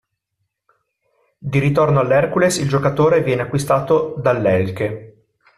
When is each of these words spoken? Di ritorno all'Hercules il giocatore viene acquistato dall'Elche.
Di 1.37 1.59
ritorno 1.59 1.99
all'Hercules 1.99 2.57
il 2.57 2.67
giocatore 2.67 3.21
viene 3.21 3.43
acquistato 3.43 4.15
dall'Elche. 4.17 5.25